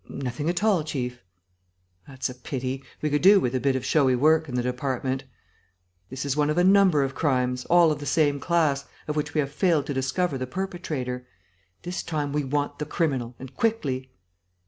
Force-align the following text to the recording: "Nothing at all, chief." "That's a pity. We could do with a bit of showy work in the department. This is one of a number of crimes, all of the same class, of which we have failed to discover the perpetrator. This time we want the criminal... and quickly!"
"Nothing 0.09 0.49
at 0.49 0.63
all, 0.63 0.83
chief." 0.83 1.21
"That's 2.07 2.27
a 2.27 2.33
pity. 2.33 2.83
We 3.03 3.11
could 3.11 3.21
do 3.21 3.39
with 3.39 3.53
a 3.53 3.59
bit 3.59 3.75
of 3.75 3.85
showy 3.85 4.15
work 4.15 4.49
in 4.49 4.55
the 4.55 4.63
department. 4.63 5.25
This 6.09 6.25
is 6.25 6.35
one 6.35 6.49
of 6.49 6.57
a 6.57 6.63
number 6.63 7.03
of 7.03 7.13
crimes, 7.13 7.65
all 7.65 7.91
of 7.91 7.99
the 7.99 8.07
same 8.07 8.39
class, 8.39 8.85
of 9.07 9.15
which 9.15 9.35
we 9.35 9.41
have 9.41 9.51
failed 9.51 9.85
to 9.85 9.93
discover 9.93 10.39
the 10.39 10.47
perpetrator. 10.47 11.27
This 11.83 12.01
time 12.01 12.33
we 12.33 12.43
want 12.43 12.79
the 12.79 12.85
criminal... 12.87 13.35
and 13.37 13.53
quickly!" 13.53 14.09